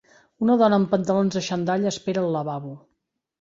[0.45, 2.75] Una dona amb pantalons de xandall espera al lavabo.